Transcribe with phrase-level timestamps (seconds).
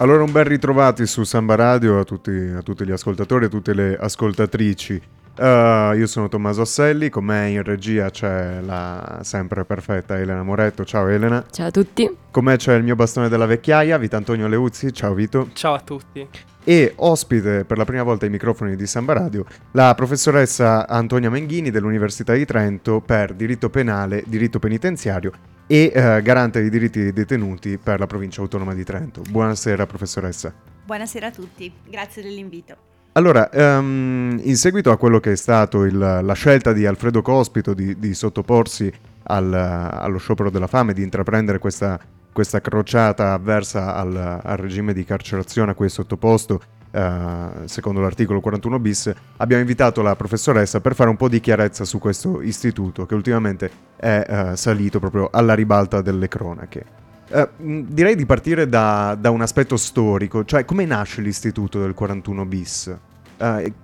[0.00, 3.50] Allora un bel ritrovati su Samba Radio a tutti, a tutti gli ascoltatori e a
[3.50, 5.02] tutte le ascoltatrici.
[5.36, 10.84] Uh, io sono Tommaso Asselli, con me in regia c'è la sempre perfetta Elena Moretto.
[10.84, 11.44] Ciao Elena.
[11.50, 12.08] Ciao a tutti.
[12.30, 14.92] Con me c'è il mio bastone della vecchiaia, Vito Antonio Leuzzi.
[14.92, 15.48] Ciao Vito.
[15.52, 16.28] Ciao a tutti.
[16.68, 21.70] E ospite per la prima volta ai microfoni di Samba Radio la professoressa Antonia Menghini
[21.70, 25.32] dell'Università di Trento per diritto penale, diritto penitenziario
[25.66, 29.22] e uh, garante dei diritti dei detenuti per la provincia autonoma di Trento.
[29.30, 30.52] Buonasera professoressa.
[30.84, 32.76] Buonasera a tutti, grazie dell'invito.
[33.12, 37.72] Allora, um, in seguito a quello che è stato il, la scelta di Alfredo Cospito
[37.72, 41.98] di, di sottoporsi al, allo sciopero della fame, di intraprendere questa,
[42.32, 48.40] questa crociata avversa al, al, regime di carcerazione a cui è sottoposto, uh, secondo l'articolo
[48.40, 53.06] 41 bis, abbiamo invitato la professoressa per fare un po' di chiarezza su questo istituto
[53.06, 56.84] che ultimamente è uh, salito proprio alla ribalta delle cronache.
[57.30, 62.44] Uh, direi di partire da, da, un aspetto storico, cioè come nasce l'istituto del 41
[62.44, 62.96] bis?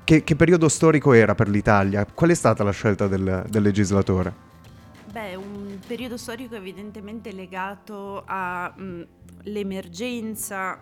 [0.02, 2.04] Che, che, periodo storico era per l'Italia?
[2.12, 4.34] Qual è stata la scelta del, del legislatore?
[5.12, 10.80] Beh, un periodo storico evidentemente legato all'emergenza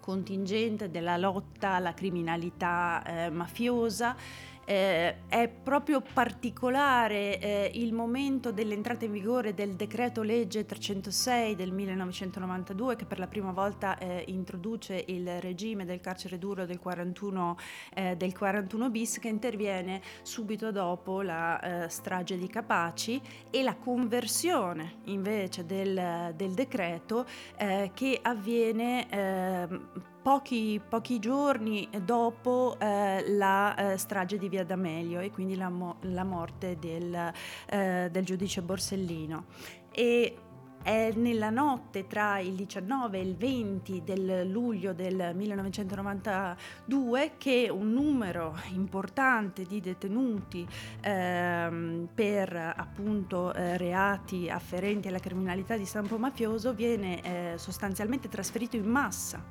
[0.00, 4.16] contingente della lotta alla criminalità eh, mafiosa
[4.64, 11.72] eh, è proprio particolare eh, il momento dell'entrata in vigore del decreto legge 306 del
[11.72, 17.56] 1992 che per la prima volta eh, introduce il regime del carcere duro del 41,
[17.94, 23.20] eh, del 41 bis che interviene subito dopo la eh, strage di Capaci
[23.50, 27.26] e la conversione invece del, del decreto
[27.56, 35.20] eh, che avviene ehm, pochi, pochi giorni dopo eh, la eh, strage di Via D'Amelio
[35.20, 37.32] e quindi la, mo- la morte del,
[37.68, 39.44] eh, del giudice Borsellino.
[39.90, 40.36] E
[40.82, 47.92] è nella notte tra il 19 e il 20 del luglio del 1992 che un
[47.92, 50.66] numero importante di detenuti
[51.00, 58.76] ehm, per appunto eh, reati afferenti alla criminalità di stampo mafioso viene eh, sostanzialmente trasferito
[58.76, 59.42] in massa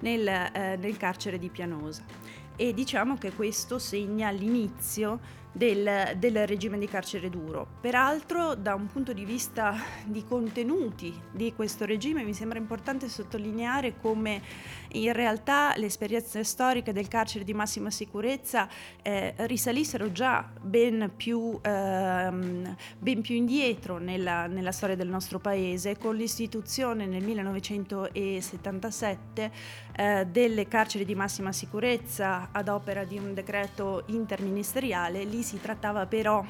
[0.00, 2.04] nel, eh, nel carcere di Pianosa.
[2.60, 5.20] E diciamo che questo segna l'inizio
[5.52, 7.66] del, del, regime di carcere duro.
[7.80, 13.96] Peraltro da un punto di vista di contenuti di questo regime mi sembra importante sottolineare
[14.00, 14.40] come
[14.92, 18.68] in realtà le esperienze storiche del carcere di massima sicurezza
[19.02, 25.96] eh, risalissero già ben più, ehm, ben più indietro nella, nella, storia del nostro paese
[25.96, 29.52] con l'istituzione nel 1977
[29.96, 35.24] eh, delle carceri di massima sicurezza ad opera di un decreto interministeriale.
[35.38, 36.44] Lì si trattava però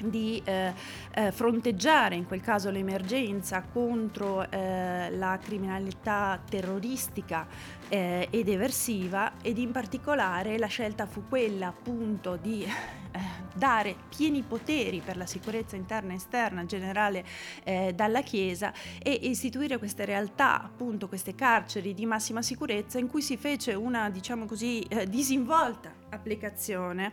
[0.00, 0.72] di eh,
[1.12, 7.48] eh, fronteggiare in quel caso l'emergenza contro eh, la criminalità terroristica
[7.88, 14.42] eh, ed eversiva ed in particolare la scelta fu quella appunto di eh, dare pieni
[14.42, 17.24] poteri per la sicurezza interna e esterna generale
[17.64, 23.22] eh, dalla Chiesa e istituire queste realtà, appunto queste carceri di massima sicurezza in cui
[23.22, 27.12] si fece una, diciamo così, eh, disinvolta applicazione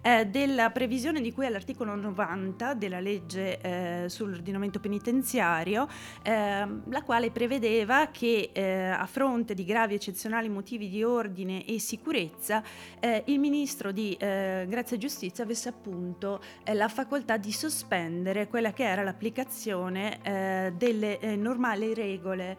[0.00, 5.88] eh, della previsione di cui all'articolo 90 della legge eh, sull'ordinamento penitenziario,
[6.22, 11.80] eh, la quale prevedeva che eh, a fronte di gravi eccezionali motivi di ordine e
[11.80, 12.62] sicurezza
[13.00, 16.40] eh, il ministro di eh, Grazia e Giustizia avesse appunto
[16.72, 22.56] la facoltà di sospendere quella che era l'applicazione delle normali regole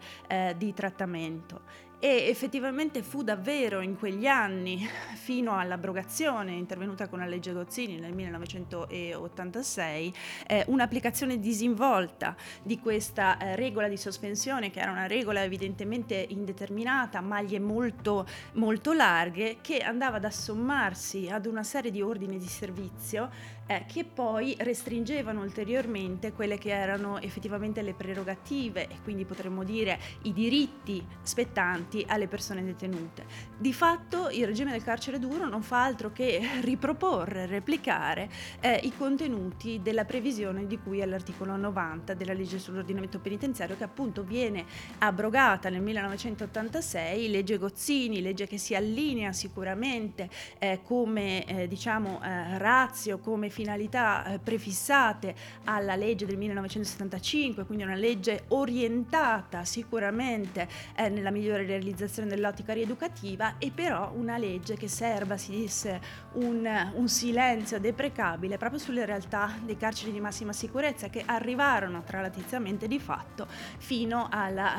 [0.56, 1.62] di trattamento
[1.98, 8.12] e effettivamente fu davvero in quegli anni, fino all'abrogazione intervenuta con la legge Gozzini nel
[8.12, 10.14] 1986,
[10.46, 17.20] eh, un'applicazione disinvolta di questa eh, regola di sospensione, che era una regola evidentemente indeterminata,
[17.20, 23.30] maglie molto, molto larghe, che andava ad assommarsi ad una serie di ordini di servizio
[23.66, 29.98] eh, che poi restringevano ulteriormente quelle che erano effettivamente le prerogative e quindi potremmo dire
[30.22, 33.24] i diritti spettanti alle persone detenute.
[33.56, 38.30] Di fatto il regime del carcere duro non fa altro che riproporre, replicare
[38.60, 44.22] eh, i contenuti della previsione di cui all'articolo 90 della legge sull'ordinamento penitenziario che appunto
[44.22, 44.64] viene
[44.98, 50.28] abrogata nel 1986, legge Gozzini, legge che si allinea sicuramente
[50.58, 55.34] eh, come eh, diciamo eh, razio, come finalità eh, prefissate
[55.64, 63.54] alla legge del 1975, quindi una legge orientata sicuramente eh, nella migliore realizzazione dell'ottica rieducativa
[63.58, 66.00] e però una legge che serva, si disse,
[66.32, 72.88] un, un silenzio deprecabile proprio sulle realtà dei carceri di massima sicurezza che arrivarono tralatiziamente
[72.88, 73.46] di fatto
[73.78, 74.74] fino alla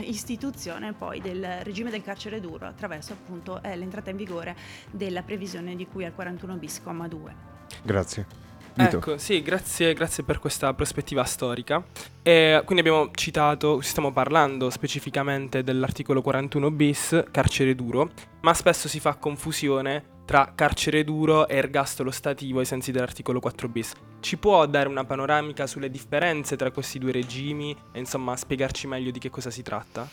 [0.00, 4.56] istituzione poi del regime del carcere duro attraverso appunto eh, l'entrata in vigore
[4.90, 7.53] della previsione di cui al 41 bis, 2.
[7.82, 8.42] Grazie.
[8.76, 8.96] Vito.
[8.96, 11.84] Ecco, sì, grazie, grazie, per questa prospettiva storica.
[12.22, 18.98] E quindi abbiamo citato, stiamo parlando specificamente dell'articolo 41 bis, carcere duro, ma spesso si
[18.98, 23.92] fa confusione tra carcere duro e ergastolo stativo ai sensi dell'articolo 4 bis.
[24.20, 29.12] Ci può dare una panoramica sulle differenze tra questi due regimi e insomma spiegarci meglio
[29.12, 30.08] di che cosa si tratta?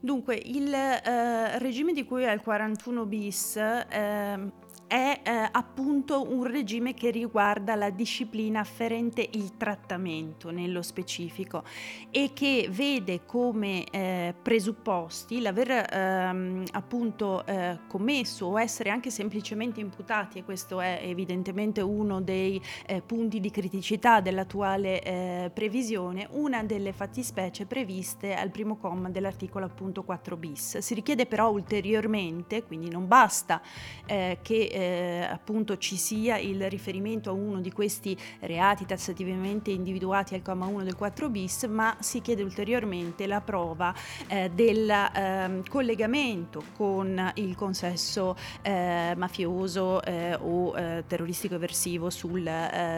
[0.00, 4.52] Dunque, il eh, regime di cui è il 41 bis eh,
[4.86, 11.64] è eh, appunto un regime che riguarda la disciplina afferente il trattamento nello specifico
[12.10, 19.80] e che vede come eh, presupposti l'aver ehm, appunto eh, commesso o essere anche semplicemente
[19.80, 26.62] imputati e questo è evidentemente uno dei eh, punti di criticità dell'attuale eh, previsione una
[26.62, 30.78] delle fattispecie previste al primo comma dell'articolo appunto 4 bis.
[30.78, 33.60] Si richiede però ulteriormente quindi non basta
[34.06, 40.34] eh, che eh, appunto ci sia il riferimento a uno di questi reati tassativamente individuati
[40.34, 43.94] al comma 1 del 4 bis, ma si chiede ulteriormente la prova
[44.26, 52.50] eh, del eh, collegamento con il consesso eh, mafioso eh, o eh, terroristico eversivo sul,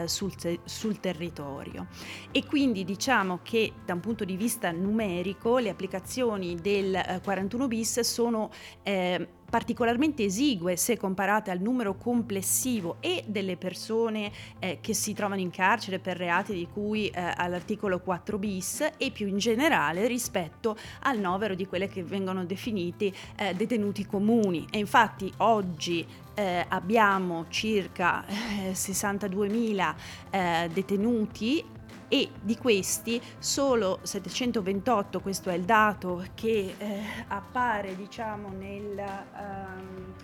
[0.06, 0.32] sul,
[0.64, 1.88] sul territorio.
[2.32, 8.00] E quindi diciamo che da un punto di vista numerico le applicazioni del 41 bis
[8.00, 8.50] sono
[8.82, 15.40] eh, particolarmente esigue se comparate al numero complessivo e delle persone eh, che si trovano
[15.40, 20.76] in carcere per reati di cui eh, all'articolo 4 bis e più in generale rispetto
[21.02, 24.66] al novero di quelle che vengono definiti eh, detenuti comuni.
[24.70, 29.94] E infatti oggi eh, abbiamo circa 62.000
[30.30, 31.64] eh, eh, detenuti
[32.08, 39.02] e di questi solo 728, questo è il dato che eh, appare diciamo nel,
[39.38, 40.14] um,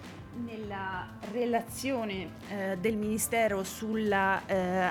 [0.44, 4.90] nella relazione eh, del Ministero sulla eh,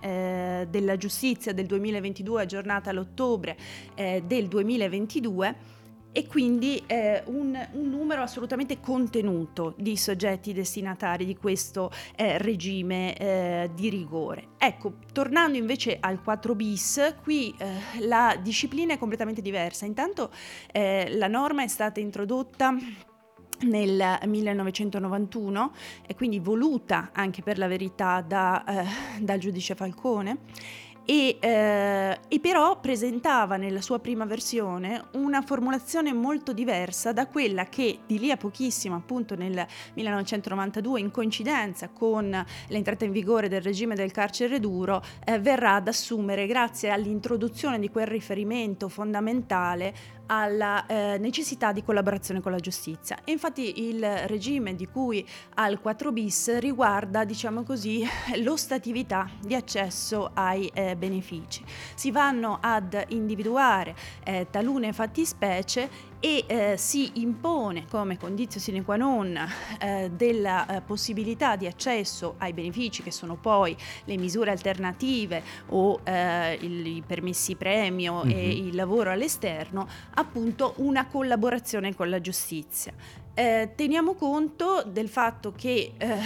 [0.00, 3.56] eh, della giustizia del 2022 aggiornata all'ottobre
[3.94, 5.75] eh, del 2022
[6.16, 13.14] e quindi eh, un, un, numero assolutamente contenuto di soggetti destinatari di questo eh, regime
[13.18, 14.48] eh, di rigore.
[14.56, 19.84] Ecco, tornando invece al 4 bis, qui eh, la disciplina è completamente diversa.
[19.84, 20.30] Intanto
[20.72, 22.74] eh, la norma è stata introdotta
[23.60, 25.72] nel 1991
[26.06, 28.86] e quindi voluta anche per la verità da, eh,
[29.20, 30.38] dal giudice Falcone
[31.06, 37.66] e, eh, e, però presentava nella sua prima versione una formulazione molto diversa da quella
[37.66, 39.64] che di lì a pochissimo, appunto nel
[39.94, 45.86] 1992, in coincidenza con l'entrata in vigore del regime del carcere duro, eh, verrà ad
[45.86, 49.94] assumere grazie all'introduzione di quel riferimento fondamentale
[50.26, 53.18] alla eh, necessità di collaborazione con la giustizia.
[53.24, 58.06] E infatti il regime di cui al 4 bis riguarda, diciamo così,
[58.42, 61.64] l'ostatività di accesso ai eh, benefici.
[61.94, 68.96] Si vanno ad individuare eh, talune fattispecie e eh, si impone come condizio sine qua
[68.96, 69.38] non
[69.78, 76.00] eh, della eh, possibilità di accesso ai benefici che sono poi le misure alternative o
[76.04, 78.30] eh, il, i permessi premio mm-hmm.
[78.30, 78.66] e mhm.
[78.66, 79.86] il lavoro all'esterno,
[80.18, 82.92] appunto una collaborazione con la giustizia.
[83.38, 86.16] Eh, teniamo conto del fatto che eh,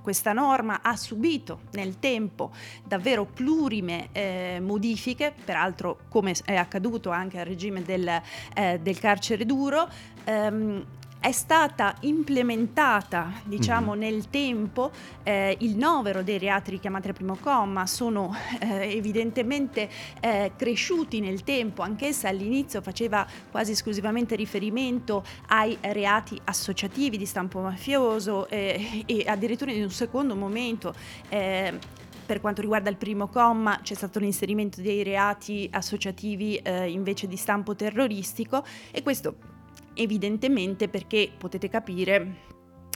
[0.00, 2.52] questa norma ha subito nel tempo
[2.84, 8.08] davvero plurime eh, modifiche, peraltro come è accaduto anche al regime del,
[8.54, 9.88] eh, del carcere duro.
[10.24, 10.86] Ehm,
[11.22, 14.00] è stata implementata, diciamo, mm-hmm.
[14.00, 14.90] nel tempo,
[15.22, 19.88] eh, il novero dei reati richiamati al primo comma sono eh, evidentemente
[20.18, 27.60] eh, cresciuti nel tempo, anch'essa all'inizio faceva quasi esclusivamente riferimento ai reati associativi di stampo
[27.60, 30.92] mafioso eh, e addirittura in un secondo momento
[31.28, 31.78] eh,
[32.26, 37.36] per quanto riguarda il primo comma c'è stato l'inserimento dei reati associativi eh, invece di
[37.36, 39.60] stampo terroristico e questo
[39.94, 42.50] evidentemente perché potete capire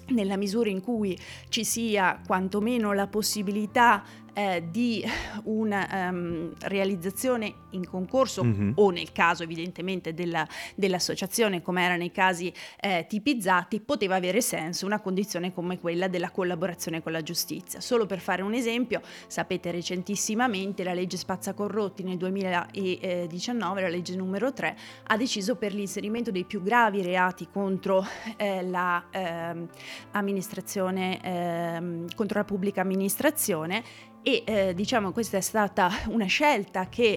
[0.09, 4.05] nella misura in cui ci sia quantomeno la possibilità
[4.37, 5.03] eh, di
[5.45, 8.73] una um, realizzazione in concorso mm-hmm.
[8.75, 14.85] o nel caso evidentemente della, dell'associazione come era nei casi eh, tipizzati poteva avere senso
[14.85, 17.81] una condizione come quella della collaborazione con la giustizia.
[17.81, 24.17] Solo per fare un esempio, sapete recentissimamente la legge Spazza Corrotti nel 2019, la legge
[24.17, 28.05] numero 3, ha deciso per l'inserimento dei più gravi reati contro
[28.37, 29.67] eh, la eh,
[30.11, 37.17] amministrazione, eh, contro la pubblica amministrazione e eh, diciamo questa è stata una scelta che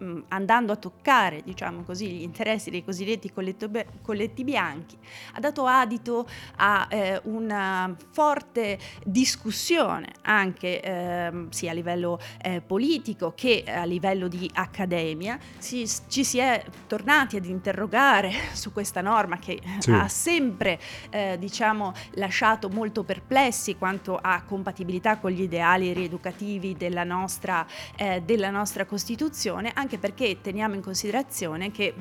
[0.00, 3.32] mh, andando a toccare, diciamo così, gli interessi dei cosiddetti
[4.02, 4.96] colletti bianchi,
[5.34, 6.26] ha dato adito
[6.56, 14.28] a eh, una forte discussione anche eh, sia a livello eh, politico che a livello
[14.28, 15.38] di accademia.
[15.58, 19.90] Si, ci si è tornati ad interrogare su questa norma che sì.
[19.90, 20.78] ha sempre
[21.10, 27.66] eh, diciamo, lasciato molto perplessi quanto a compatibilità con gli ideali rieducativi della nostra,
[27.96, 31.94] eh, della nostra Costituzione, anche perché teniamo in considerazione che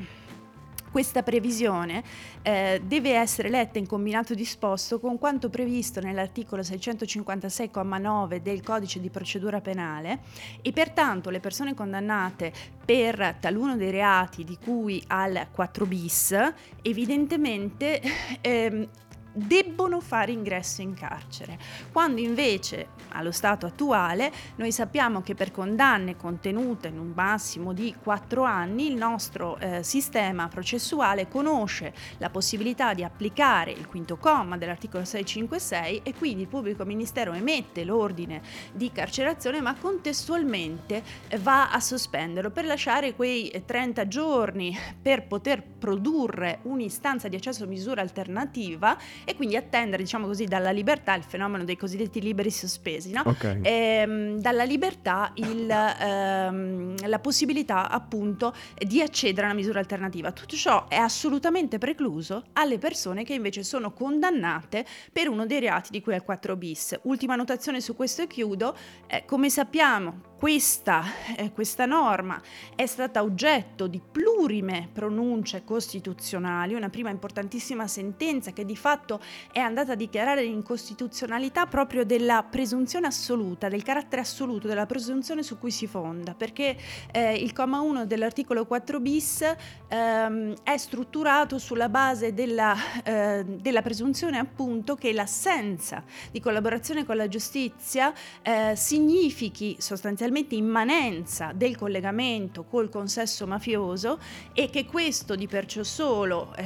[0.92, 2.04] questa previsione
[2.42, 9.10] eh, deve essere letta in combinato disposto con quanto previsto nell'articolo 656,9 del codice di
[9.10, 10.22] procedura penale
[10.62, 12.52] e pertanto le persone condannate
[12.84, 16.36] per taluno dei reati di cui al 4 bis
[16.82, 18.02] evidentemente
[18.42, 18.90] eh,
[19.32, 21.58] debbono fare ingresso in carcere,
[21.92, 27.96] quando invece allo stato attuale noi sappiamo che per condanne contenute in un massimo di
[28.02, 34.58] 4 anni il nostro eh, sistema processuale conosce la possibilità di applicare il quinto comma
[34.58, 38.42] dell'articolo 656 e quindi il pubblico ministero emette l'ordine
[38.74, 45.64] di carcerazione ma contestualmente eh, va a sospenderlo per lasciare quei 30 giorni per poter
[45.64, 51.24] produrre un'istanza di accesso a misura alternativa e quindi attendere, diciamo così, dalla libertà il
[51.24, 53.24] fenomeno dei cosiddetti liberi sospesi, no?
[53.26, 53.60] okay.
[53.62, 60.32] e, ehm, dalla libertà il, ehm, la possibilità appunto di accedere a una misura alternativa.
[60.32, 65.92] Tutto ciò è assolutamente precluso alle persone che invece sono condannate per uno dei reati
[65.92, 67.00] di cui il 4 bis.
[67.04, 68.76] Ultima notazione su questo e chiudo,
[69.08, 71.04] eh, come sappiamo questa,
[71.36, 72.42] eh, questa, norma
[72.74, 79.20] è stata oggetto di plurime pronunce costituzionali, una prima importantissima sentenza che di fatto
[79.52, 85.58] è andata a dichiarare l'incostituzionalità proprio della presunzione assoluta, del carattere assoluto della presunzione su
[85.58, 86.78] cui si fonda, perché
[87.12, 89.54] eh, il comma 1 dell'articolo 4 bis
[89.90, 97.18] ehm, è strutturato sulla base della, eh, della, presunzione appunto che l'assenza di collaborazione con
[97.18, 104.20] la giustizia eh, significhi sostanzialmente potenzialmente immanenza del collegamento col consesso mafioso
[104.54, 106.66] e che questo di per ciò solo eh,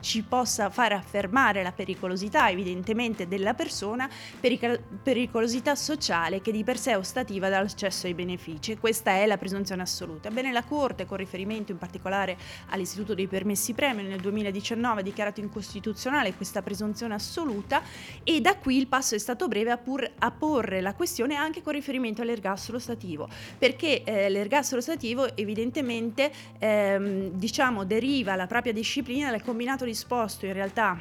[0.00, 4.08] ci possa far affermare la pericolosità evidentemente della persona,
[4.40, 8.76] peric- pericolosità sociale che di per sé è ostativa dall'accesso ai benefici.
[8.76, 10.28] Questa è la presunzione assoluta.
[10.28, 12.36] Ebbene la Corte, con riferimento in particolare
[12.70, 17.82] all'Istituto dei Permessi Premio nel 2019, ha dichiarato incostituzionale questa presunzione assoluta
[18.22, 21.62] e da qui il passo è stato breve a, pur- a porre la questione anche
[21.62, 28.72] con riferimento all'ergastolo stativo stativo, perché eh, l'ergastolo stativo evidentemente ehm, diciamo, deriva la propria
[28.72, 30.98] disciplina dal combinato disposto in realtà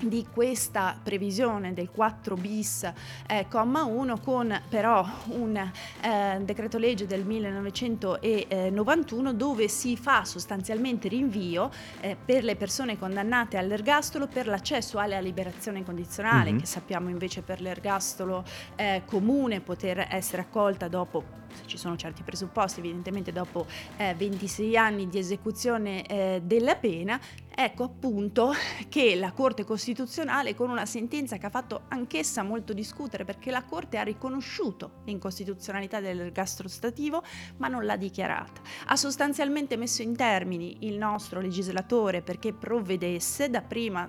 [0.00, 2.90] di questa previsione del 4 bis
[3.26, 11.08] eh, comma 1 con però un eh, decreto legge del 1991 dove si fa sostanzialmente
[11.08, 16.60] rinvio eh, per le persone condannate all'ergastolo per l'accesso alla liberazione condizionale mm-hmm.
[16.60, 18.44] che sappiamo invece per l'ergastolo
[18.76, 24.76] eh, comune poter essere accolta dopo se ci sono certi presupposti, evidentemente dopo eh, 26
[24.76, 27.18] anni di esecuzione eh, della pena,
[27.60, 28.52] ecco appunto
[28.88, 33.64] che la Corte Costituzionale con una sentenza che ha fatto anch'essa molto discutere perché la
[33.64, 37.20] Corte ha riconosciuto l'incostituzionalità dell'ergastolo stativo
[37.56, 38.60] ma non l'ha dichiarata.
[38.86, 44.08] Ha sostanzialmente messo in termini il nostro legislatore perché provvedesse dapprima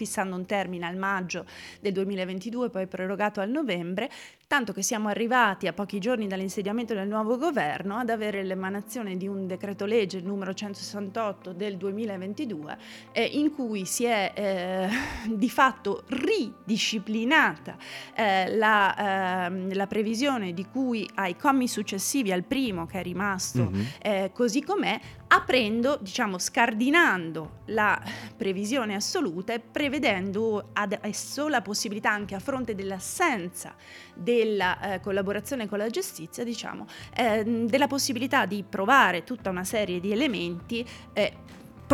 [0.00, 1.44] fissando un termine al maggio
[1.78, 4.08] del 2022, poi prorogato al novembre,
[4.46, 9.28] tanto che siamo arrivati a pochi giorni dall'insediamento del nuovo governo ad avere l'emanazione di
[9.28, 12.78] un decreto legge numero 168 del 2022
[13.12, 14.88] eh, in cui si è eh,
[15.36, 17.76] di fatto ridisciplinata
[18.14, 23.70] eh, la, ehm, la, previsione di cui ai commi successivi al primo che è rimasto
[23.70, 24.26] mm-hmm.
[24.32, 24.98] così com'è
[25.32, 28.00] aprendo, diciamo, scardinando la
[28.36, 33.74] previsione assoluta e prevedendo adesso la possibilità anche a fronte dell'assenza
[34.14, 40.00] della eh, collaborazione con la giustizia, diciamo, eh, della possibilità di provare tutta una serie
[40.00, 41.32] di elementi eh,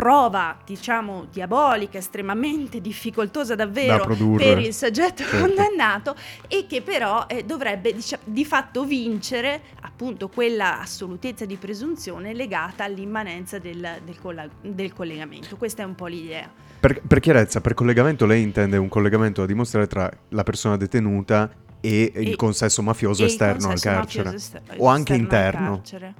[0.01, 4.43] prova, diciamo, diabolica, estremamente difficoltosa Da davvero produrre.
[4.43, 5.39] per il soggetto Certo.
[5.39, 6.15] condannato
[6.47, 12.83] e che però eh, dovrebbe dicia- di fatto vincere appunto quella assolutezza di presunzione legata
[12.83, 15.57] all'immanenza del, del colla- del collegamento.
[15.57, 16.47] Questa è un po' l'idea.
[16.79, 21.49] Per, per chiarezza, per collegamento lei intende un collegamento da dimostrare tra la persona detenuta
[21.81, 24.23] e, il E- consesso mafioso e il esterno al consesso carcere.
[24.25, 25.71] mafioso ester- o anche al interno.
[25.77, 26.13] carcere.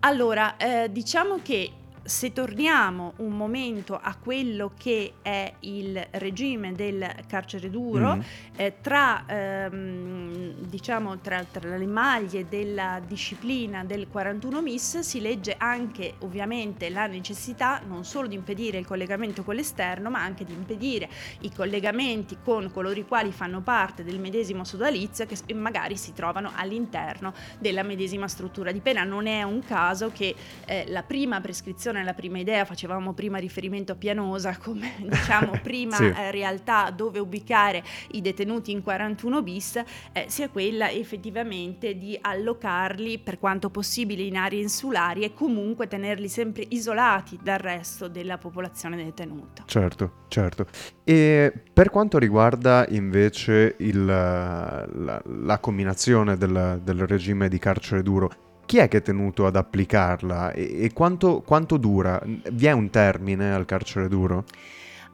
[0.00, 1.70] Allora, eh, diciamo che
[2.08, 8.20] se torniamo un momento a quello che è il regime del carcere duro, Mm.
[8.56, 15.54] eh, tra, ehm, diciamo, tra, tra le maglie della disciplina del 41 bis si legge
[15.58, 20.52] anche ovviamente la necessità non solo di impedire il collegamento con l'esterno, ma anche di
[20.52, 21.08] impedire
[21.40, 26.52] i collegamenti con coloro i quali fanno parte del medesimo sodalizio che magari si trovano
[26.54, 29.04] all'interno della medesima struttura di pena.
[29.04, 30.34] Non è un caso che
[30.66, 35.96] eh, la prima prescrizione, la prima idea, facevamo prima riferimento a Pianosa come diciamo prima
[35.96, 36.04] Sì.
[36.04, 39.76] eh, realtà dove ubicare i detenuti in 41 bis,
[40.12, 46.28] eh, sia quella effettivamente di allocarli per quanto possibile in aree insulari e comunque tenerli
[46.28, 49.64] sempre isolati dal resto della popolazione detenuta.
[49.66, 50.66] Certo, certo.
[51.04, 54.86] E per quanto riguarda invece il, la,
[55.24, 58.30] la combinazione del, del regime di carcere duro,
[58.68, 62.20] chi è che è tenuto ad applicarla e, e quanto, quanto dura?
[62.24, 64.44] Vi è un termine al carcere duro?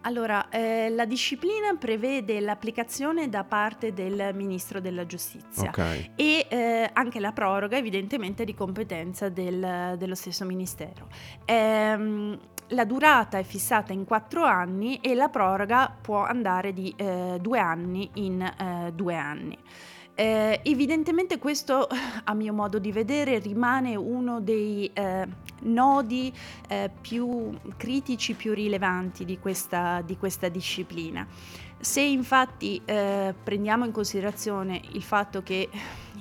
[0.00, 5.68] Allora, eh, la disciplina prevede l'applicazione da parte del Ministro della Giustizia.
[5.68, 11.06] Ok, e eh, anche la proroga evidentemente di competenza del- dello stesso Ministero.
[11.44, 12.36] Ehm,
[12.68, 17.60] la durata è fissata in quattro anni e la proroga può andare di eh, due
[17.60, 19.56] anni in eh, due anni.
[20.16, 21.88] Eh, evidentemente questo,
[22.24, 25.26] a mio modo di vedere, rimane uno dei eh,
[25.62, 26.32] nodi
[26.68, 31.26] eh, più critici, più rilevanti di questa, di questa disciplina.
[31.80, 35.68] Se infatti eh, prendiamo in considerazione il fatto che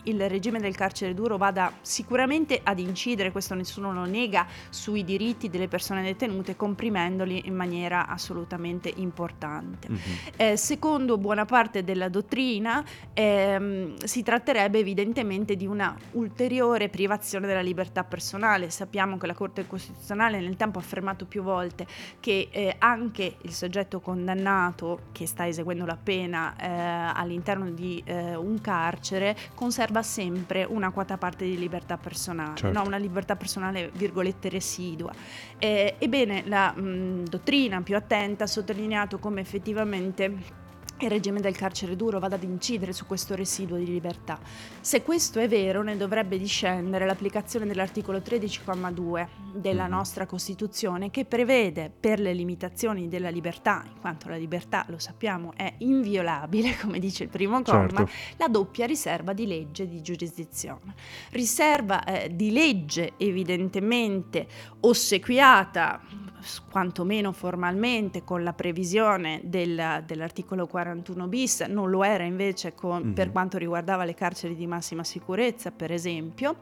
[0.03, 5.49] il regime del carcere duro vada sicuramente ad incidere, questo nessuno lo nega, sui diritti
[5.49, 9.89] delle persone detenute, comprimendoli in maniera assolutamente importante.
[9.89, 9.99] Mhm.
[10.35, 17.61] Eh, secondo buona parte della dottrina ehm, si tratterebbe evidentemente di una ulteriore privazione della
[17.61, 18.69] libertà personale.
[18.69, 21.85] Sappiamo che la Corte Costituzionale nel tempo ha affermato più volte
[22.19, 28.35] che eh, anche il soggetto condannato che sta eseguendo la pena eh, all'interno di eh,
[28.35, 32.77] un carcere conserva sempre una quota parte di libertà personale, Certo.
[32.79, 32.85] no?
[32.85, 35.11] una libertà personale virgolette residua.
[35.57, 40.61] Eh, ebbene, la mh, dottrina più attenta ha sottolineato come effettivamente
[41.05, 44.39] il regime del carcere duro vada ad incidere su questo residuo di libertà.
[44.81, 49.89] Se questo è vero, ne dovrebbe discendere l'applicazione dell'articolo 13,2 della Mhm.
[49.91, 55.53] nostra Costituzione che prevede per le limitazioni della libertà, in quanto la libertà, lo sappiamo,
[55.55, 58.09] è inviolabile, come dice il primo comma, Certo.
[58.37, 60.95] la doppia riserva di legge di giurisdizione.
[61.31, 64.47] Riserva eh, di legge evidentemente
[64.81, 66.01] ossequiata
[66.69, 73.27] quantomeno formalmente con la previsione del- dell'articolo 41 bis, non lo era invece con- per
[73.27, 73.31] Mhm.
[73.31, 76.57] quanto riguardava le carceri di massima sicurezza, per esempio.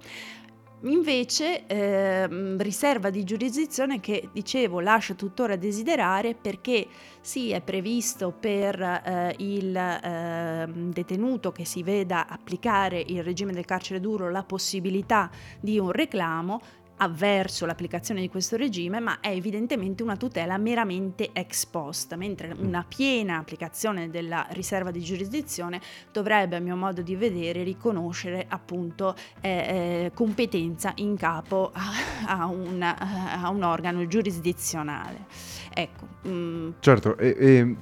[0.83, 6.87] Invece ehm, riserva di giurisdizione che dicevo lascia tuttora desiderare perché
[7.21, 13.65] sì è previsto per eh, il ehm, detenuto che si veda applicare il regime del
[13.65, 16.59] carcere duro la possibilità di un reclamo
[17.01, 22.85] avverso l'applicazione di questo regime, ma è evidentemente una tutela meramente ex post, mentre una
[22.87, 29.49] piena applicazione della riserva di giurisdizione dovrebbe, a mio modo di vedere, riconoscere appunto eh,
[29.49, 35.25] eh, competenza in capo a, a un, a un organo giurisdizionale.
[35.73, 37.75] Ecco, mm, Certo, e- e-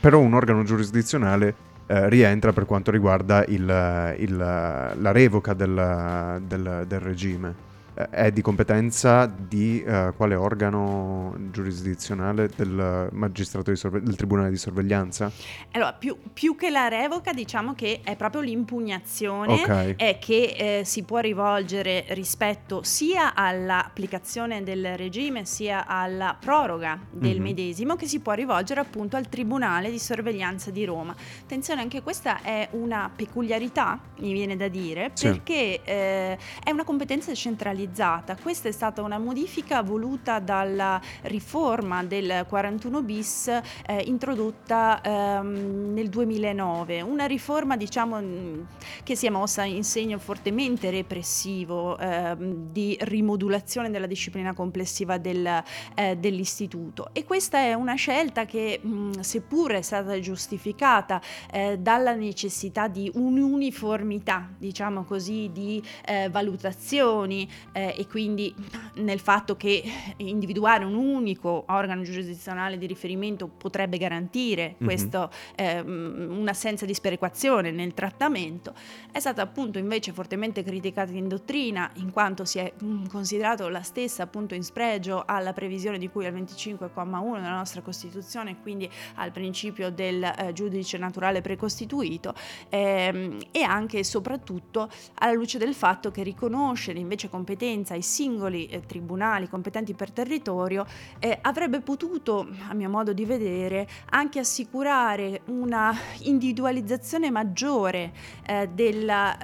[0.00, 1.54] però un organo giurisdizionale
[1.86, 7.66] eh, rientra per quanto riguarda il- il- la revoca del, del- del regime.
[8.10, 14.56] È di competenza di eh, quale organo giurisdizionale del magistrato di sorve- del tribunale di
[14.56, 15.32] sorveglianza?
[15.72, 19.52] allora, più, più che la revoca, diciamo che è proprio l'impugnazione.
[19.54, 19.96] Ok.
[19.96, 27.36] è che eh, si può rivolgere rispetto sia all'applicazione del regime sia alla proroga del
[27.38, 27.42] Mhm.
[27.42, 31.14] medesimo che si può rivolgere appunto al Tribunale di sorveglianza di Roma.
[31.42, 35.26] Attenzione, anche questa è una peculiarità, mi viene da dire, Sì.
[35.28, 38.36] perché eh, è una competenza centralizzata individualizzata.
[38.40, 43.62] Questa è stata una modifica voluta dalla riforma del 41 bis eh,
[44.04, 48.66] introdotta ehm, nel 2009, una riforma diciamo
[49.02, 55.62] che si è mossa in segno fortemente repressivo ehm, di rimodulazione della disciplina complessiva del,
[55.94, 61.20] eh, dell'istituto e questa è una scelta che mh, seppur è stata giustificata
[61.50, 68.52] eh, dalla necessità di un'uniformità, diciamo così, di eh, valutazioni eh, e quindi
[68.94, 69.82] nel fatto che
[70.16, 74.84] individuare un unico organo giurisdizionale di riferimento potrebbe garantire mm-hmm.
[74.84, 78.74] questo, eh, un'assenza di sperequazione nel trattamento,
[79.12, 83.82] è stata appunto invece fortemente criticata in dottrina in quanto si è mh, considerato la
[83.82, 89.30] stessa appunto in spregio alla previsione di cui al 25,1 della nostra Costituzione, quindi al
[89.30, 92.34] principio del eh, giudice naturale precostituito
[92.68, 98.66] ehm, e anche e soprattutto alla luce del fatto che riconoscere invece competenza ai singoli
[98.68, 100.86] eh, tribunali competenti per territorio
[101.18, 108.12] eh, avrebbe potuto, a mio modo di vedere, anche assicurare una individualizzazione maggiore
[108.46, 109.38] eh, della,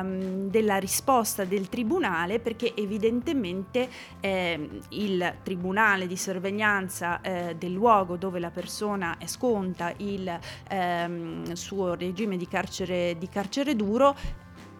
[0.00, 3.88] ehm, della, risposta del tribunale perché evidentemente
[4.20, 11.94] ehm, il tribunale di sorveglianza eh, del luogo dove la persona sconta il ehm, suo
[11.94, 14.16] regime di carcere, di carcere duro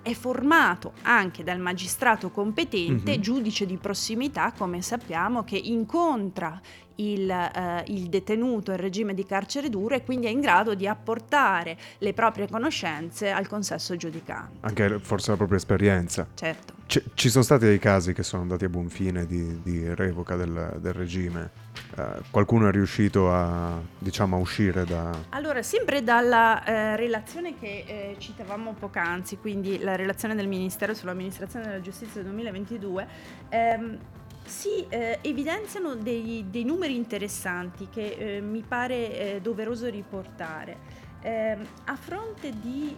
[0.02, 3.20] è formato anche dal magistrato competente, mm-hmm.
[3.20, 6.60] giudice di prossimità, come sappiamo, che incontra
[6.96, 10.86] il, eh, il, detenuto in regime di carcere duro e quindi è in grado di
[10.86, 14.58] apportare le proprie conoscenze al consesso giudicante.
[14.60, 16.26] Anche forse la propria esperienza.
[16.34, 16.74] Certo.
[16.86, 20.36] C- ci sono stati dei casi che sono andati a buon fine di, di revoca
[20.36, 21.66] del, del regime?
[21.98, 25.10] Uh, qualcuno è riuscito a, diciamo, a uscire da...
[25.30, 31.66] Allora, sempre dalla eh, relazione che eh, citavamo poc'anzi, quindi la relazione del Ministero sull'amministrazione
[31.66, 33.06] della giustizia del 2022,
[33.48, 33.98] ehm,
[34.44, 40.97] si eh, evidenziano dei, dei, numeri interessanti che eh, mi pare eh, doveroso riportare.
[41.20, 42.94] Eh, a fronte di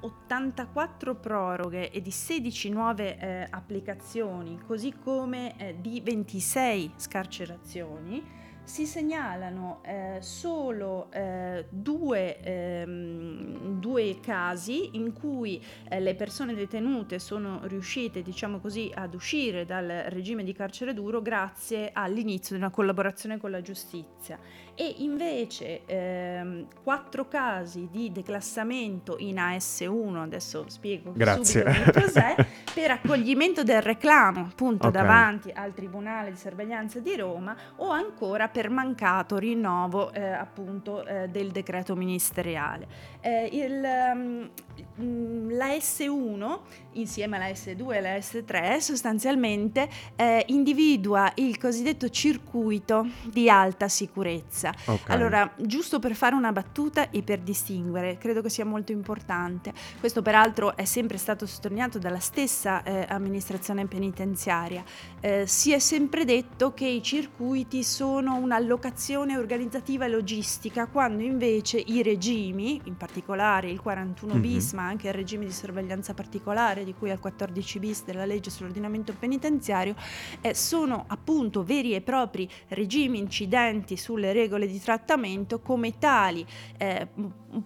[0.00, 8.41] 84 ehm, proroghe e di 16 nuove eh, applicazioni, così come eh, di 26 scarcerazioni,
[8.64, 17.18] si segnalano eh, solo eh, due, ehm, due, casi in cui eh, le persone detenute
[17.18, 22.70] sono riuscite, diciamo così, ad uscire dal regime di carcere duro grazie all'inizio di una
[22.70, 24.38] collaborazione con la giustizia
[24.74, 31.62] e invece ehm, quattro casi di declassamento in AS1, adesso spiego Grazie.
[31.62, 32.34] subito cos'è,
[32.72, 35.00] per accoglimento del reclamo appunto okay.
[35.00, 41.28] davanti al Tribunale di Sorveglianza di Roma o ancora per mancato rinnovo eh, appunto eh,
[41.28, 42.86] del decreto ministeriale.
[43.20, 43.82] Eh, il,
[44.14, 44.50] um,
[45.50, 46.58] la S1
[46.94, 54.72] insieme alla S2 e alla S3 sostanzialmente eh, individua il cosiddetto circuito di alta sicurezza.
[54.84, 55.16] Okay.
[55.16, 59.72] Allora, giusto per fare una battuta e per distinguere, credo che sia molto importante.
[59.98, 64.84] Questo peraltro è sempre stato sottolineato dalla stessa eh, amministrazione penitenziaria.
[65.20, 71.78] Eh, si è sempre detto che i circuiti sono un'allocazione organizzativa e logistica, quando invece
[71.78, 74.42] i regimi, in particolare il 41 mm-hmm.
[74.42, 78.50] bis, ma anche il regime di sorveglianza particolare di cui al 14 bis della legge
[78.50, 79.94] sull'ordinamento penitenziario,
[80.40, 86.44] eh, sono appunto veri e propri regimi incidenti sulle regole di trattamento come tali
[86.78, 87.06] eh,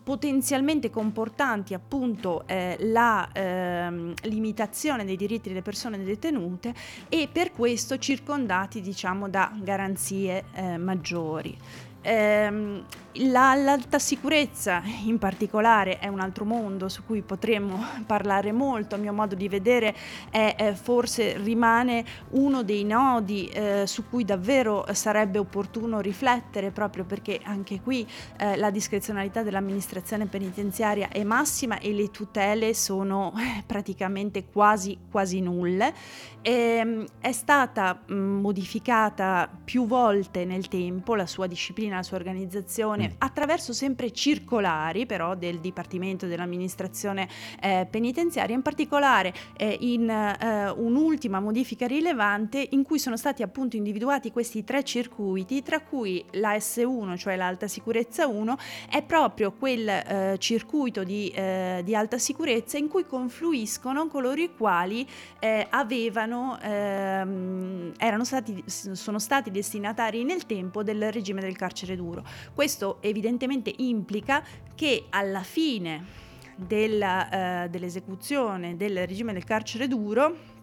[0.03, 6.75] potenzialmente comportanti appunto eh, la ehm, limitazione dei diritti delle persone detenute
[7.09, 11.57] e per questo circondati diciamo da garanzie eh, maggiori.
[12.03, 12.85] Ehm,
[13.25, 18.99] la, l'alta sicurezza in particolare è un altro mondo su cui potremmo parlare molto, a
[18.99, 19.95] mio modo di vedere
[20.31, 27.05] è, è forse rimane uno dei nodi eh, su cui davvero sarebbe opportuno riflettere proprio
[27.05, 28.07] perché anche qui
[28.39, 35.41] eh, la discrezionalità dell'amministrazione penitenziaria è massima e le tutele sono eh, praticamente quasi, quasi
[35.41, 35.95] nulle.
[36.43, 43.06] E, ehm, è stata modificata più volte nel tempo la sua disciplina, la sua organizzazione
[43.09, 43.15] mm.
[43.19, 47.29] attraverso sempre circolari però del Dipartimento dell'amministrazione
[47.61, 53.77] eh, penitenziaria, in particolare eh, in eh, un'ultima modifica rilevante in cui sono stati appunto
[53.77, 58.57] individuati questi tre circuiti, tra cui la S1, cioè l'alta sicurezza 1,
[58.91, 64.51] è proprio quel eh, circuito di, eh, di, alta sicurezza in cui confluiscono coloro i
[64.57, 65.07] quali
[65.39, 72.25] eh, avevano, ehm, erano stati, sono stati destinatari nel tempo del regime del carcere duro.
[72.55, 76.25] Questo evidentemente implica che alla fine
[76.57, 80.55] della, eh, dell'esecuzione del regime del carcere duro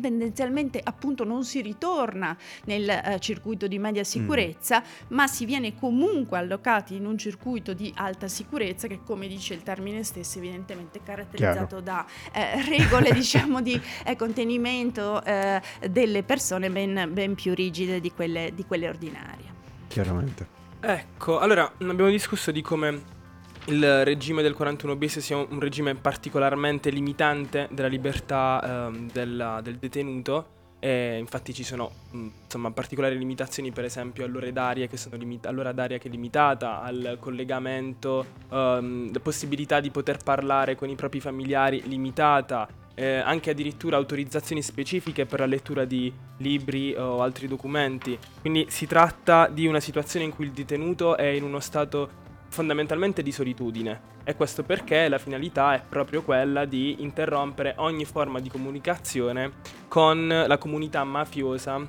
[0.00, 5.14] tendenzialmente appunto non si ritorna nel eh, circuito di media sicurezza, mm.
[5.14, 9.62] ma si viene comunque allocati in un circuito di alta sicurezza che come dice il
[9.62, 11.80] termine stesso evidentemente è caratterizzato Chiaro.
[11.80, 18.12] da eh, regole diciamo di eh, contenimento eh, delle persone ben, ben più rigide di
[18.12, 19.58] quelle, di quelle ordinarie.
[19.88, 20.59] Chiaramente.
[20.82, 23.18] Ecco, allora abbiamo discusso di come
[23.66, 29.76] il regime del 41 bis sia un regime particolarmente limitante della libertà ehm, della, del
[29.76, 30.58] detenuto.
[30.82, 35.98] E infatti ci sono insomma, particolari limitazioni, per esempio all'ora d'aria che, limita- all'ora d'aria
[35.98, 41.82] che è limitata, al collegamento, ehm, la possibilità di poter parlare con i propri familiari
[41.86, 42.66] limitata,
[43.00, 48.18] eh, anche addirittura autorizzazioni specifiche per la lettura di libri o altri documenti.
[48.42, 53.22] Quindi si tratta di una situazione in cui il detenuto è in uno stato fondamentalmente
[53.22, 58.50] di solitudine e questo perché la finalità è proprio quella di interrompere ogni forma di
[58.50, 59.52] comunicazione
[59.88, 61.80] con la comunità mafiosa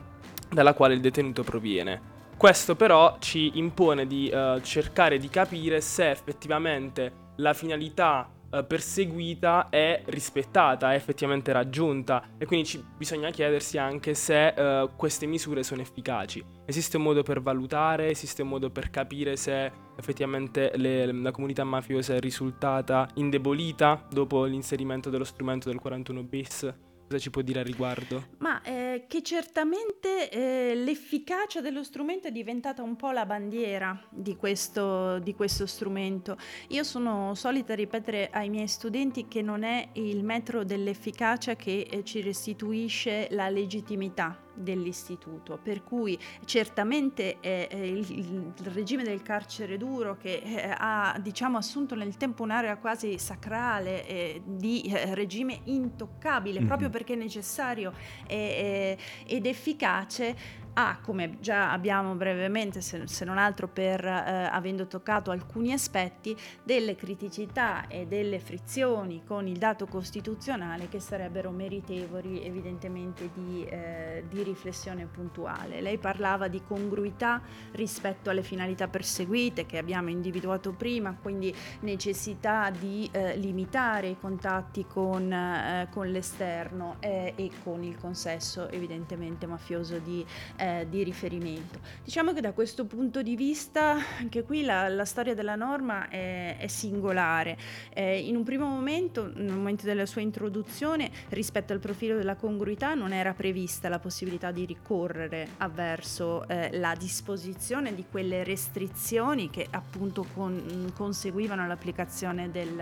[0.49, 2.09] dalla quale il detenuto proviene.
[2.37, 9.69] Questo però ci impone di uh, cercare di capire se effettivamente la finalità uh, perseguita
[9.69, 15.63] è rispettata, è effettivamente raggiunta e quindi ci, bisogna chiedersi anche se uh, queste misure
[15.63, 16.43] sono efficaci.
[16.65, 21.63] Esiste un modo per valutare, esiste un modo per capire se effettivamente le, la comunità
[21.63, 26.73] mafiosa è risultata indebolita dopo l'inserimento dello strumento del 41 bis?
[27.11, 28.27] Cosa ci può dire a riguardo?
[28.37, 34.37] Ma eh, che certamente eh, l'efficacia dello strumento è diventata un po' la bandiera di
[34.37, 36.37] questo, di questo strumento.
[36.69, 42.05] Io sono solita ripetere ai miei studenti che non è il metro dell'efficacia che eh,
[42.05, 50.17] ci restituisce la legittimità dell'istituto, per cui certamente eh, il, il, regime del carcere duro
[50.17, 56.59] che eh, ha diciamo, assunto nel tempo un'area quasi sacrale eh, di eh, regime intoccabile,
[56.59, 56.67] mm-hmm.
[56.67, 57.93] proprio perché è necessario
[58.27, 60.35] ed efficace,
[60.73, 66.35] ha, come già abbiamo brevemente, se, se non altro per eh, avendo toccato alcuni aspetti,
[66.63, 74.23] delle criticità e delle frizioni con il dato costituzionale che sarebbero meritevoli evidentemente di, eh,
[74.29, 75.81] di riflessione puntuale.
[75.81, 83.09] Lei parlava di congruità rispetto alle finalità perseguite che abbiamo individuato prima, quindi necessità di
[83.11, 89.97] eh, limitare i contatti con, eh, con l'esterno eh, e con il consesso evidentemente mafioso
[89.99, 90.25] di
[90.61, 91.79] eh, di riferimento.
[92.03, 96.57] Diciamo che da questo punto di vista anche qui la, la storia della norma è,
[96.57, 97.57] è singolare.
[97.93, 102.93] Eh, in un primo momento, nel momento della sua introduzione, rispetto al profilo della congruità
[102.93, 109.65] non era prevista la possibilità di ricorrere avverso eh, la disposizione di quelle restrizioni che
[109.67, 112.79] appunto con, conseguivano l'applicazione del,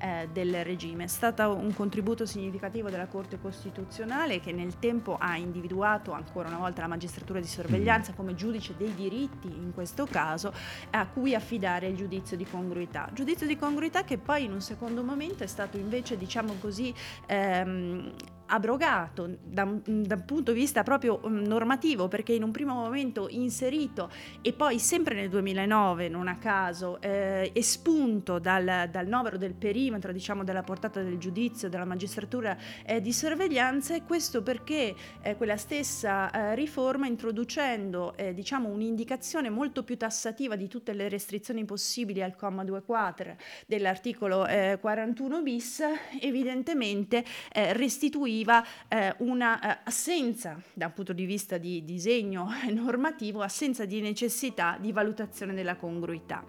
[0.00, 1.04] eh, del regime.
[1.04, 6.58] È stato un contributo significativo della Corte Costituzionale che nel tempo ha individuato ancora una
[6.58, 10.52] volta la magistratura magistratura di sorveglianza come giudice dei diritti in questo caso
[10.90, 13.08] a cui affidare il giudizio di congruità.
[13.12, 16.94] Giudizio di congruità che poi in un secondo momento è stato invece diciamo così
[17.26, 18.12] ehm,
[18.48, 23.28] abrogato da, da, un punto di vista proprio mm, normativo perché in un primo momento
[23.30, 24.10] inserito
[24.42, 30.12] e poi sempre nel 2009 non a caso eh, espunto dal, dal, novero del perimetro
[30.12, 35.56] diciamo della portata del giudizio della magistratura eh, di sorveglianza e questo perché eh, quella
[35.56, 42.22] stessa eh, riforma introducendo eh, diciamo un'indicazione molto più tassativa di tutte le restrizioni possibili
[42.22, 44.46] al comma 2 quater dell'articolo
[44.80, 45.82] 41 eh, bis
[46.20, 53.42] evidentemente restituisce costituiva eh, una eh, assenza da un punto di vista di disegno normativo,
[53.42, 56.44] assenza di necessità di valutazione della congruità.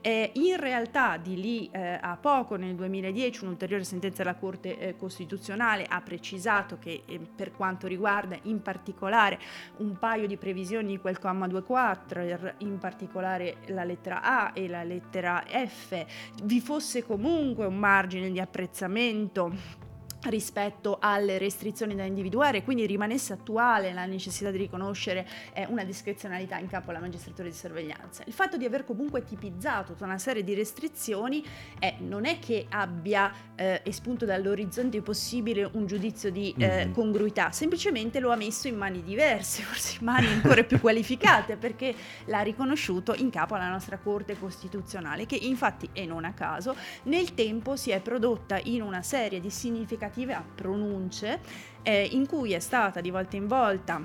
[0.00, 4.96] Eh, in realtà di lì eh, a poco, nel 2010, un'ulteriore sentenza della Corte eh,
[4.96, 9.38] Costituzionale ha precisato che eh, per quanto riguarda in particolare
[9.78, 14.82] un paio di previsioni di quel comma 2.4, in particolare la lettera A e la
[14.82, 16.04] lettera F,
[16.44, 19.83] vi fosse comunque un margine di apprezzamento
[20.28, 26.58] rispetto alle restrizioni da individuare, quindi rimanesse attuale la necessità di riconoscere eh, una discrezionalità
[26.58, 28.22] in capo alla magistratura di sorveglianza.
[28.26, 31.44] Il fatto di aver comunque tipizzato tutta una serie di restrizioni
[31.78, 36.92] eh, non è che abbia eh, espunto dall'orizzonte possibile un giudizio di mm-hmm.
[36.92, 41.94] congruità, semplicemente lo ha messo in mani diverse, forse in mani ancora più qualificate, perché
[42.26, 47.34] l'ha riconosciuto in capo alla nostra Corte Costituzionale, che infatti, e non a caso, nel
[47.34, 51.40] tempo si è prodotta in una serie di significativi relative a pronunce
[51.82, 54.00] eh, in cui è stata di volta in volta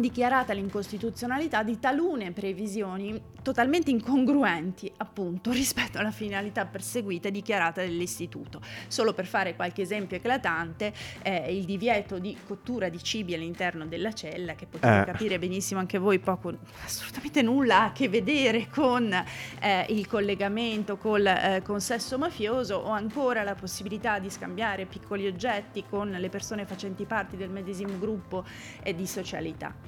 [0.00, 8.60] dichiarata l'incostituzionalità di talune previsioni totalmente incongruenti appunto rispetto alla finalità perseguita e dichiarata dall'istituto.
[8.88, 14.12] Solo per fare qualche esempio eclatante, eh, il divieto di cottura di cibi all'interno della
[14.12, 15.04] cella, che potete eh.
[15.04, 16.52] capire benissimo anche voi, poco,
[16.84, 19.12] assolutamente nulla a che vedere con
[19.60, 25.84] eh, il collegamento col eh, consesso mafioso o ancora la possibilità di scambiare piccoli oggetti
[25.88, 28.44] con le persone facenti parte del medesimo gruppo
[28.82, 29.83] e di socialità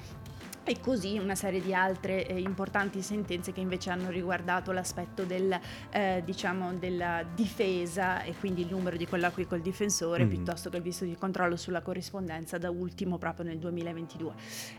[0.68, 5.56] e così una serie di altre eh, importanti sentenze che invece hanno riguardato l'aspetto del,
[5.90, 10.28] eh, diciamo, della difesa e quindi il numero di colloqui col difensore mm.
[10.28, 14.32] piuttosto che il visto di controllo sulla corrispondenza da ultimo proprio nel 2022.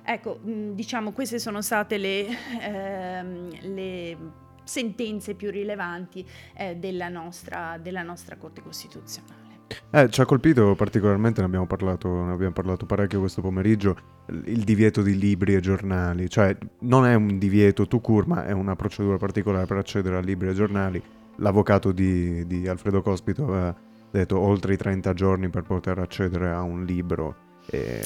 [0.03, 2.27] Ecco, mh, diciamo queste sono state le,
[2.59, 4.17] ehm, le
[4.65, 9.46] sentenze più rilevanti eh, della, nostra, della nostra Corte Costituzionale.
[9.91, 13.97] Eh, ci ha colpito particolarmente, ne abbiamo, parlato, ne abbiamo parlato parecchio questo pomeriggio,
[14.45, 16.29] il divieto di libri e giornali.
[16.29, 20.21] Cioè, non è un divieto to cure, ma è una procedura particolare per accedere a
[20.21, 21.01] libri e giornali.
[21.37, 23.75] L'avvocato di, di Alfredo Cospito aveva
[24.09, 27.35] detto oltre i 30 giorni per poter accedere a un libro.
[27.69, 28.01] E,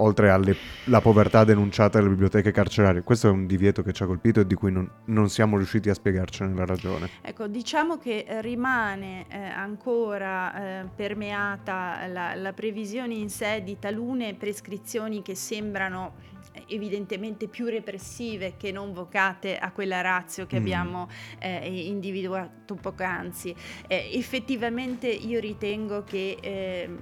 [0.00, 3.02] oltre alla povertà denunciata dalle biblioteche carcerarie.
[3.02, 5.88] Questo è un divieto che ci ha colpito e di cui non, non siamo riusciti
[5.90, 7.08] a spiegarcene la ragione.
[7.22, 14.34] Ecco, diciamo che rimane eh, ancora eh, permeata la, la previsione in sé di talune
[14.34, 20.60] prescrizioni che sembrano evidentemente più repressive che non vocate a quella razio che mm.
[20.60, 21.08] abbiamo
[21.38, 23.54] eh, individuato poc'anzi.
[23.86, 26.96] Eh, effettivamente io ritengo che eh,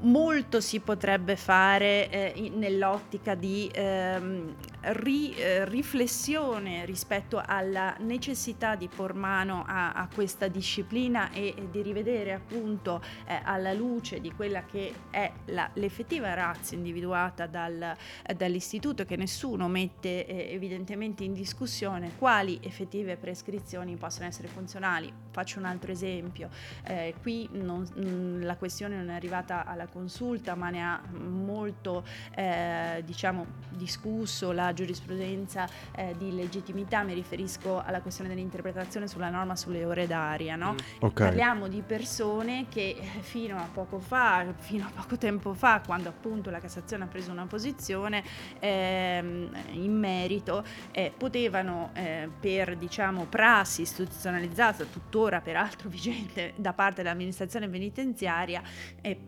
[0.00, 4.54] molto si potrebbe fare eh, nell'ottica di ehm,
[4.92, 11.70] ri, eh, riflessione rispetto alla necessità di por mano a, a questa disciplina e, e,
[11.70, 17.96] di rivedere appunto eh, alla luce di quella che è la, l'effettiva razza individuata dal,
[18.36, 25.12] dall'istituto che nessuno mette eh, evidentemente in discussione quali effettive prescrizioni possono essere funzionali.
[25.30, 26.48] Faccio un altro esempio,
[26.84, 32.04] eh, qui non, mh, la questione non è arrivata alla consulta ma ne ha molto
[32.34, 39.56] eh, diciamo discusso la giurisprudenza eh, di legittimità, mi riferisco alla questione dell'interpretazione sulla norma
[39.56, 40.56] sulle ore d'aria.
[40.56, 40.72] No?
[40.72, 40.76] Mm.
[41.00, 41.26] Okay.
[41.28, 46.08] Parliamo di persone che eh, fino a poco fa, fino a poco tempo fa, quando
[46.08, 48.22] appunto la Cassazione ha preso una posizione
[48.58, 57.02] ehm, in merito, eh, potevano eh, per diciamo prassi istituzionalizzata, tuttora peraltro vigente da parte
[57.02, 58.62] dell'amministrazione penitenziaria,
[59.00, 59.18] eh,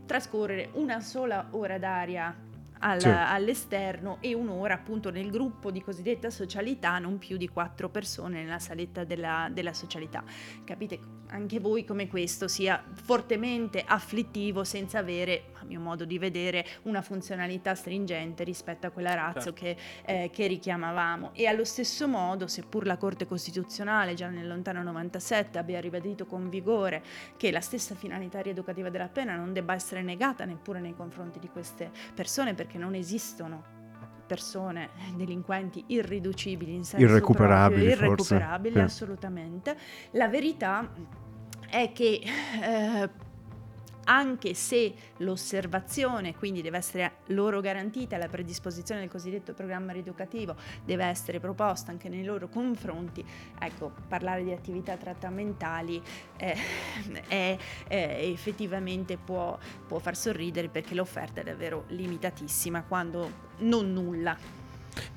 [0.49, 2.35] trascorrere una sola ora d'aria
[2.81, 3.09] al, sì.
[3.09, 8.61] all'esterno e un'ora appunto nel gruppo di cosiddetta socialità, non più di quattro persone nella
[8.61, 10.23] saletta della, della socialità.
[10.65, 16.65] Capite anche voi come questo sia fortemente afflittivo senza avere, a mio modo di vedere,
[16.83, 19.61] una funzionalità stringente rispetto a quella razza certo.
[19.61, 21.31] che, eh, che, richiamavamo.
[21.35, 26.49] E allo stesso modo, seppur la Corte Costituzionale già nel lontano 97 abbia ribadito con
[26.49, 27.03] vigore
[27.37, 31.49] che la stessa finalità rieducativa della pena non debba essere negata neppure nei confronti di
[31.49, 33.77] queste persone, perché non esistono
[34.29, 38.95] persone, delinquenti irriducibili in senso irrecuperabili, proprio, irrecuperabili forse.
[38.95, 39.77] assolutamente.
[40.13, 40.89] La verità
[41.71, 42.21] è che
[42.63, 43.11] eh,
[44.09, 51.05] anche se l'osservazione, quindi deve essere loro garantita la predisposizione del cosiddetto programma rieducativo, deve
[51.05, 53.25] essere proposta anche nei loro confronti,
[53.59, 56.03] ecco, parlare di attività trattamentali
[56.37, 56.57] eh,
[57.29, 64.37] è, è, effettivamente può, può far sorridere perché l'offerta è davvero limitatissima, quando non nulla.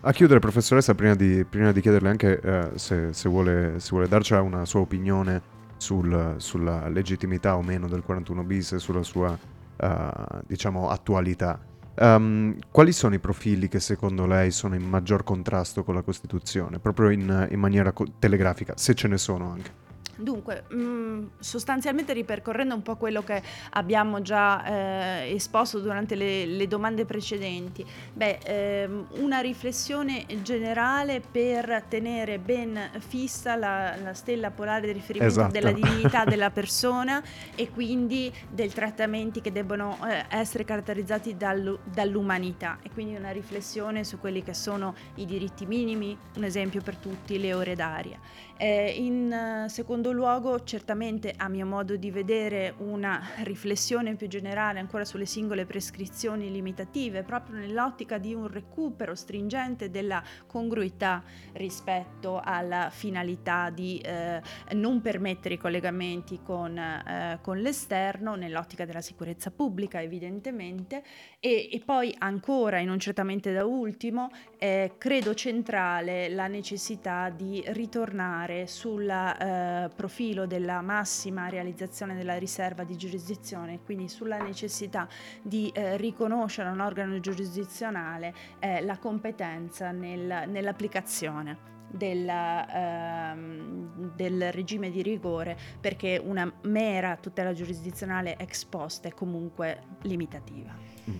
[0.02, 4.08] A chiudere, professoressa, prima di, prima di chiederle anche eh, se, se, vuole, se vuole
[4.08, 5.51] darci una sua opinione
[5.82, 11.60] sul, sulla legittimità o meno del 41 bis e sulla sua uh, diciamo attualità.
[11.94, 16.80] Um, quali sono i profili che secondo lei sono in maggior contrasto con la Costituzione,
[16.80, 19.81] proprio in, in maniera co- telegrafica, se ce ne sono anche?
[20.22, 26.46] Dunque, mh, mm, sostanzialmente ripercorrendo un po' quello che abbiamo già eh, esposto durante le,
[26.46, 34.52] le, domande precedenti, beh, ehm, una riflessione generale per tenere ben fissa la, la stella
[34.52, 35.52] polare di riferimento esatto.
[35.52, 37.22] della dignità della persona
[37.56, 44.04] e quindi dei trattamenti che debbono eh, essere caratterizzati dal, dall'umanità e quindi una riflessione
[44.04, 48.20] su quelli che sono i diritti minimi, un esempio per tutti, le ore d'aria.
[48.58, 55.06] Eh, in secondo luogo certamente a mio modo di vedere una riflessione più generale ancora
[55.06, 63.70] sulle singole prescrizioni limitative, proprio nell'ottica di un recupero stringente della congruità rispetto alla finalità
[63.70, 64.42] di eh,
[64.74, 71.04] non permettere i collegamenti con, eh, con, l'esterno, nell'ottica della sicurezza pubblica evidentemente,
[71.40, 77.64] e, e poi ancora, e non certamente da ultimo, eh, credo centrale la necessità di
[77.68, 85.08] ritornare sul eh, profilo della massima realizzazione della riserva di giurisdizione, quindi sulla necessità
[85.44, 94.52] di eh, riconoscere a un organo giurisdizionale eh, la competenza nel, nell'applicazione della, ehm, del
[94.52, 100.74] regime di rigore perché una mera tutela giurisdizionale ex post è comunque limitativa.
[101.12, 101.16] Mm.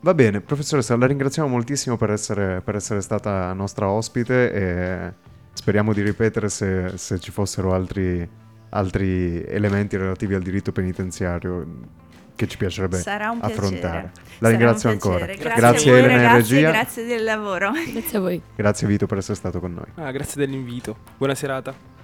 [0.00, 5.12] Va bene, professoressa, la ringraziamo moltissimo per essere, per essere stata nostra ospite e
[5.58, 8.26] speriamo di ripetere se, se ci fossero altri,
[8.70, 11.66] altri elementi relativi al diritto penitenziario
[12.36, 14.12] che ci piacerebbe affrontare.
[14.38, 15.26] La ringrazio ancora.
[15.26, 16.70] Grazie, grazie a Elena ragazzi, regia.
[16.70, 17.72] Grazie del lavoro.
[17.72, 18.40] Grazie a voi.
[18.54, 19.86] Grazie Vito per essere stato con noi.
[19.96, 20.96] Ah, grazie dell'invito.
[21.16, 21.97] Buona serata.